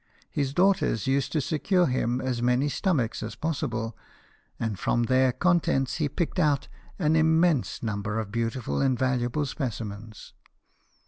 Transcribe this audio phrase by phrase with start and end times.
[0.31, 3.95] His daughters used to secure him as many stomachs as possible,
[4.59, 9.43] and from their contents he picked out an im mense number of beautiful and valuable
[9.43, 10.33] speci mens.